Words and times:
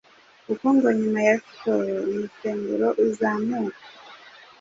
kuko 0.45 0.65
ngo 0.75 0.87
nyuma 0.99 1.19
ya 1.27 1.35
siporo 1.45 1.93
umusemburo 2.11 2.87
uzamuka 3.05 3.79